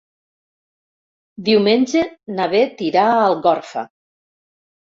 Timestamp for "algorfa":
3.29-3.85